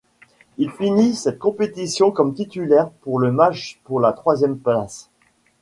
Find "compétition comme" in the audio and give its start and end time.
1.37-2.33